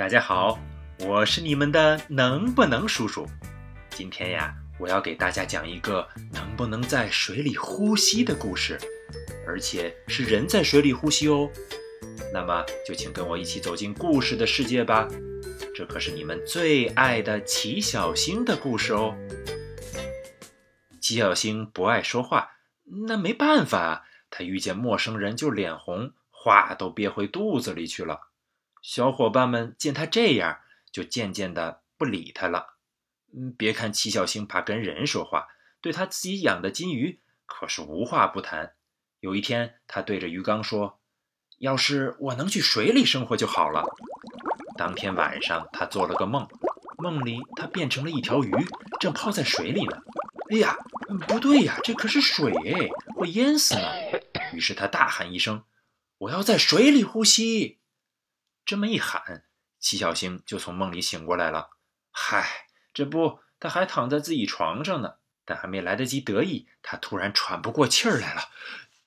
[0.00, 0.58] 大家好，
[1.00, 3.26] 我是你们的能不能叔叔。
[3.90, 8.78] 今天呀，我要给大家讲一个能不能在水里呼吸的故事，
[9.46, 11.50] 而且是人在水里呼吸哦。
[12.32, 15.06] 那么就请跟我一起走进故事的世界吧。
[15.74, 19.14] 这可是你们最爱的齐小星的故事哦。
[20.98, 22.52] 齐小星不爱说话，
[23.06, 28.29] 那没办法，他遇见陌生人就脸红，话都憋回肚子里去了。
[28.82, 30.58] 小伙伴们见他这样，
[30.90, 32.76] 就渐渐的不理他了。
[33.32, 35.48] 嗯，别看齐小星怕跟人说话，
[35.80, 38.74] 对他自己养的金鱼可是无话不谈。
[39.20, 40.98] 有一天，他对着鱼缸说
[41.58, 43.84] ：“要是我能去水里生活就好了。”
[44.78, 46.48] 当天晚上，他做了个梦，
[46.96, 48.50] 梦里他变成了一条鱼，
[48.98, 50.02] 正泡在水里呢。
[50.50, 50.76] 哎呀，
[51.28, 53.82] 不对呀，这可是水哎，会淹死呢。
[54.54, 55.62] 于是他大喊一声
[56.18, 57.78] ：“我要在水里呼吸！”
[58.70, 59.42] 这么一喊，
[59.80, 61.70] 齐小星就从梦里醒过来了。
[62.12, 65.14] 嗨，这不，他还躺在自己床上呢。
[65.44, 68.42] 但还没来得及得意，他突然喘不过气儿来了。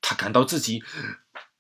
[0.01, 0.83] 他感到自己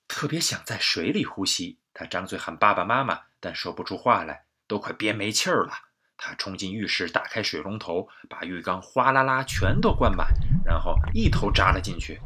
[0.05, 1.79] 特别想在水里呼吸。
[1.93, 5.71] 他张嘴喊爸爸妈妈，但说不出话来，都快憋没气儿了。
[6.17, 10.27] 他冲进浴室，打开水龙头，把浴缸哗啦啦全都灌满，
[10.65, 12.19] 然后一头扎了进去。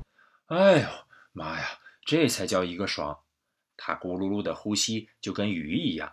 [0.47, 0.89] 哎呦
[1.33, 1.67] 妈呀，
[2.03, 3.19] 这才叫一个爽！
[3.77, 6.11] 他咕噜噜的呼吸就跟鱼一样，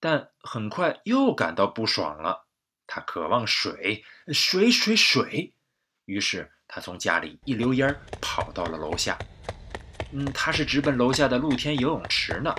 [0.00, 2.46] 但很快又感到不爽了。
[2.86, 5.54] 他渴望水，水，水，水。
[6.06, 9.18] 于是他从家里一溜烟儿跑到了楼下。
[10.12, 12.54] 嗯，他是直奔楼下的露天游泳池呢。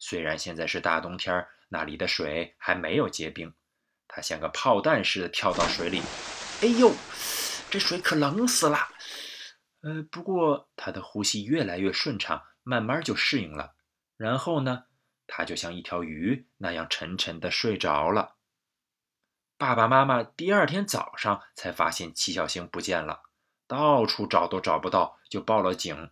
[0.00, 3.52] 虽然现在是大冬天，那里的水还没有结冰。
[4.08, 6.00] 他像个炮弹似的跳到水里。
[6.62, 6.92] 哎呦，
[7.70, 8.78] 这水可冷死了。
[9.82, 13.74] 呃，不过他的呼吸越来越顺畅，慢慢就适应了。
[14.16, 14.84] 然后呢，
[15.26, 18.36] 他就像一条鱼那样沉沉的睡着了。
[19.58, 23.22] 爸爸妈妈第二天早上才发现七小星不见了，
[23.66, 26.10] 到处找都找不到，就报了警。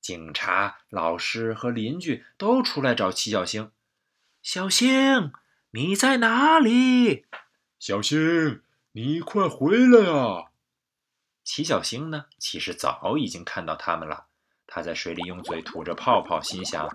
[0.00, 3.70] 警察、老师和邻居都出来找七小星。
[4.42, 5.32] 小星，
[5.70, 7.26] 你在哪里？
[7.78, 10.50] 小星，你快回来啊！
[11.44, 14.26] 齐小星呢，其实早已经看到他们了。
[14.66, 16.88] 他在水里用嘴吐着泡泡，心想。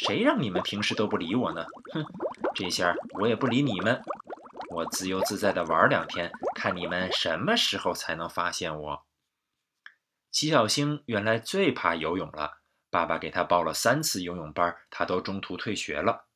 [0.00, 1.66] 谁让你们平时都不理我呢？
[1.92, 2.06] 哼，
[2.54, 4.00] 这下我也不理你们，
[4.70, 9.04] 我自由自在的玩两天，看你们什么时候才能发现我。
[10.30, 12.58] 齐小星原来最怕游泳了，
[12.90, 16.26] 爸爸给他报了三次游泳班，他都中途退学了。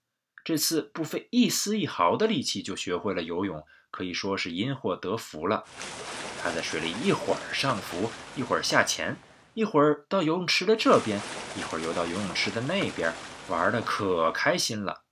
[0.42, 5.62] 这次不费一丝一毫的力气就学会了游泳，可以说是因祸得福了。
[6.42, 9.16] 他在水里一会儿上浮，一会儿下潜，
[9.54, 11.20] 一会儿到游泳池的这边，
[11.56, 13.12] 一会儿游到游泳池的那边。
[13.48, 15.02] 玩的可开心了，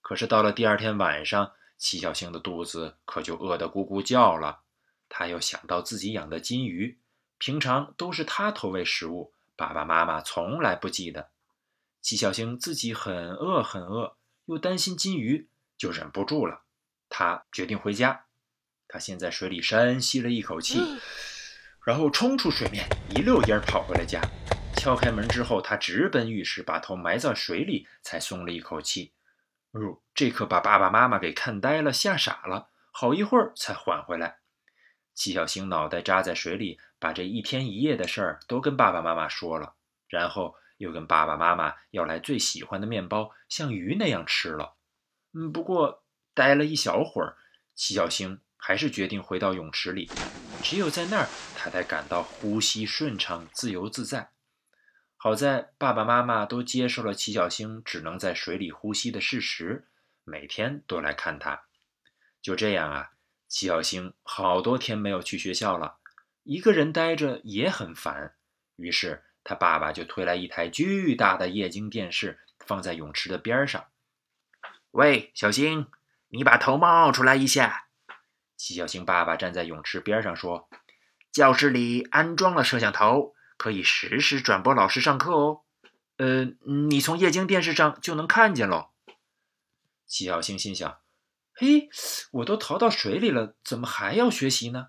[0.00, 4.60] 可是到了第二天晚上，齐小星的肚子可就饿得咕咕叫了。
[5.08, 6.98] 他又想到自己养的金鱼，
[7.38, 11.30] 平常都是他投喂食物，爸爸妈妈从来不记得。
[12.00, 14.16] 齐小星自己很饿很饿，
[14.46, 16.62] 又担心金鱼，就忍不住了。
[17.08, 18.26] 他决定回家。
[18.88, 20.78] 他先在水里深吸了一口气，
[21.84, 24.20] 然后冲出水面，一溜烟跑回了家。
[24.76, 29.12] 敲开门之后，他直奔浴室，把头埋在水里，才松了一口气。
[29.70, 34.38] 哦，这可把爸爸妈妈给看呆了，吓傻了，好一会儿才缓回来。
[35.14, 39.74] 齐小星脑袋扎在水里，把这一天一夜的事儿都跟爸爸妈妈说了，
[40.08, 44.74] 然后又跟爸爸妈妈要来最喜欢的面包，像鱼那样吃了。
[45.32, 46.02] 嗯，不过
[46.34, 47.36] 待了一小会儿，
[47.76, 50.10] 齐小星还是决定回到泳池里，
[50.62, 54.30] 只有在那儿，他才感到呼吸顺畅、自由自在。
[55.24, 59.86] 好在爸爸妈妈都接受了齐小星只能在水里呼吸的事实，
[60.24, 61.62] 每天都来看他。
[62.40, 63.12] 就这样啊，
[63.46, 65.98] 齐小星好多天没有去学校了，
[66.42, 68.34] 一个人待着也很烦。
[68.74, 73.84] 于是他爸爸就推来一台巨大的液晶电视，放在泳池的边上。
[74.90, 75.86] 喂，小星，
[76.30, 77.84] 你把头冒出来一下。
[78.56, 80.68] 齐小星爸爸站在泳池边上说
[81.30, 85.62] ：“教室里安装了摄像头。”可以实时转播老师上课哦，
[86.16, 86.46] 呃，
[86.88, 88.90] 你从液晶电视上就能看见喽。
[90.04, 90.98] 齐小星心想
[91.54, 91.88] ：“嘿，
[92.32, 94.88] 我都逃到水里了，怎么还要学习呢？”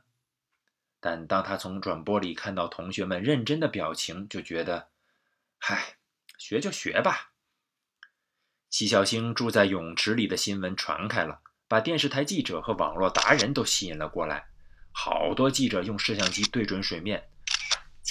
[0.99, 4.89] 但当他从转播里看到同学们认真的表情，就觉得
[5.61, 5.97] ：“嗨，
[6.39, 7.33] 学就学吧。”
[8.71, 14.47] 齐小星住在泳池里的新闻传开了，把电视台记者和网络达人都吸引了过来。
[14.91, 17.29] 好多记者用摄像机对准水面。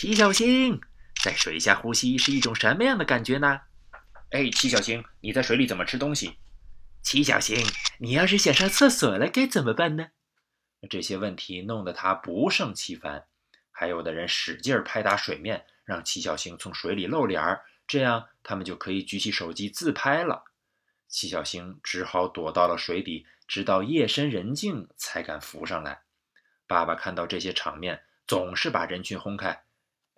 [0.02, 0.81] 齐小星，
[1.22, 3.60] 在水下呼吸是一种什么样的感觉呢？
[4.31, 6.38] 哎，齐小星，你在水里怎么吃东西？
[7.04, 7.64] 齐小星，
[7.99, 10.08] 你要是想上厕所了该怎么办呢？
[10.90, 13.26] 这些问题弄得他不胜其烦。
[13.70, 20.43] 还有的人使劲拍打水面，让齐小星从水里露脸儿，这样他们就可以举起手机自拍了。
[21.06, 26.00] 齐小星只好躲到了水底，直到夜深人静才敢浮上来。
[26.66, 29.62] 爸爸看到这些场面，总是把人群轰开：“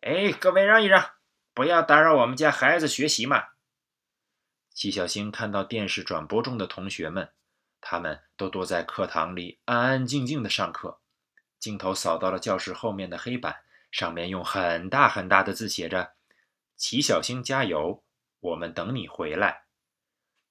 [0.04, 1.12] 哎，各位让一让，
[1.54, 3.42] 不要打扰我们家孩子学习嘛。”
[4.74, 7.32] 齐小星看到电视转播中的同学们，
[7.80, 11.00] 他们都躲在课堂里安安静静的上课。
[11.58, 16.12] 镜头扫到了教室后面的黑板，上面用很大很大的字写着
[16.76, 18.04] ：“齐小星加油，
[18.40, 19.64] 我们等你回来。”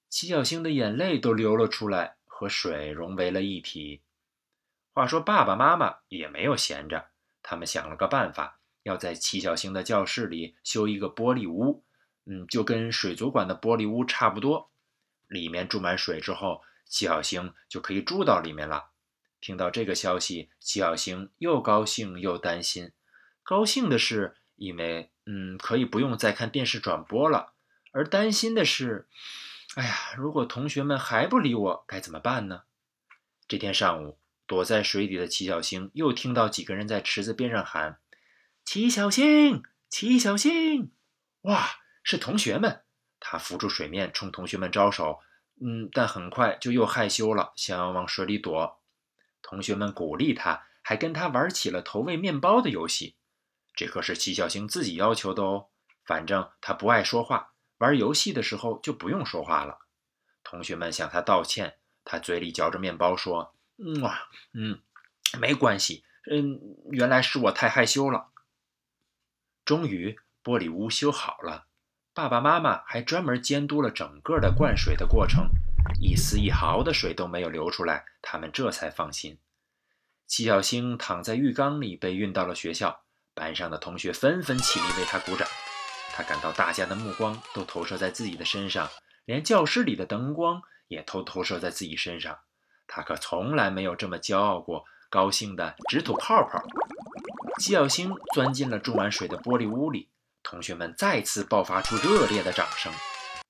[0.10, 4.02] 齐小星的眼泪都流了出来，和水融为了一体。
[4.94, 7.12] 话说，爸爸妈妈也没有闲着，
[7.44, 11.84] 他们想了个办法，要在齐小星的教室里修一个玻璃屋，
[12.26, 14.70] 嗯，就跟水族馆的玻璃屋差不多。
[15.28, 18.92] 里面注满水之后，齐小星就可以住到里面了。
[19.42, 22.92] 听到这个消息，齐小星又高兴又担心。
[23.42, 27.54] 高兴的是，因为嗯，可以不用再看电视转播了；
[27.92, 29.08] 而担心的是，
[29.76, 32.64] 哎呀，如果同学们还不理我，该怎么办呢？
[33.48, 38.00] 这天上午，躲在水底的齐小星又听到几个人在池子边上喊
[38.66, 40.92] ：“齐小星，齐小星！”
[41.44, 41.70] 哇，
[42.04, 42.84] 是同学们！
[43.20, 45.20] 他浮出水面，冲同学们招手。
[45.62, 48.82] 嗯，但很快就又害羞了，想要往水里躲。
[49.42, 53.16] 同学们鼓励他，还跟他玩起了投喂面包的游戏。
[53.76, 55.68] 这可是齐小星自己要求的哦。
[56.06, 59.80] 反正他不爱说话，玩游戏的时候就不用说话了。
[60.44, 64.82] 同学们向他道歉，他嘴里嚼着面包说：“嗯哇，嗯，
[65.40, 66.60] 没关系，嗯，
[66.92, 68.32] 原来是我太害羞了。”
[69.66, 71.66] 终于，玻璃屋修好了，
[72.14, 75.50] 爸爸妈妈还专门监督了整个的灌水的过程。
[76.02, 79.38] 一丝一毫的水都没有流出来，他们这才放心。
[80.28, 83.02] 齐小星躺在浴缸里，被运到了学校。
[83.36, 85.48] 班上的同学纷纷起立为他鼓掌。
[86.12, 88.90] 他感到大家的目光都投射在自己的身上，
[89.26, 92.38] 连教室里的灯光也都投射在自己身上。
[92.86, 96.62] 他可从来没有这么骄傲过，高兴的直吐泡泡。
[97.60, 100.10] 齐小星钻进了注满水的玻璃屋里，
[100.42, 102.92] 同学们再次爆发出热烈的掌声。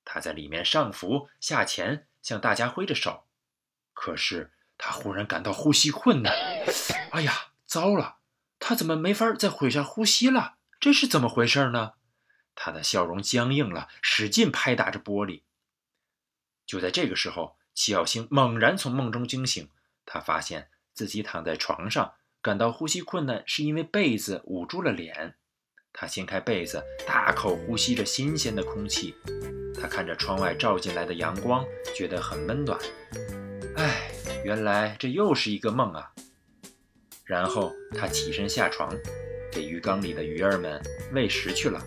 [0.06, 2.08] 他在里面上浮下潜。
[2.24, 3.26] 向大家挥着手，
[3.94, 6.34] 可是他忽然感到呼吸困难。
[7.12, 8.20] 哎呀，糟了！
[8.60, 10.56] 他怎么没法在水上呼吸了？
[10.80, 11.96] 这是怎么回事呢？
[12.56, 15.42] 他的笑容僵硬了，使劲拍打着玻璃。
[16.66, 19.70] 就在这个时候，齐小星猛然从梦中惊醒，
[20.06, 22.14] 他发现自己躺在床上，
[22.44, 25.36] 感到呼吸困难是因为被子捂住了脸。
[25.94, 29.16] 他掀开被子，大口呼吸着新鲜的空气。
[29.80, 32.78] 他看着窗外照进来的阳光，觉得很温暖。
[33.78, 34.12] 唉，
[34.44, 36.12] 原来这又是一个梦啊！
[37.24, 38.94] 然后他起身下床，
[39.50, 40.82] 给鱼缸里的鱼儿们
[41.14, 41.82] 喂食去了。